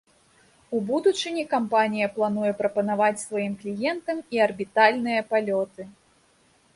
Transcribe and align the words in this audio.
У 0.77 0.77
будучыні 0.85 1.41
кампанія 1.51 2.07
плануе 2.15 2.53
прапанаваць 2.61 3.23
сваім 3.25 3.53
кліентам 3.61 4.17
і 4.39 4.41
арбітальныя 4.47 5.21
палёты. 5.35 5.81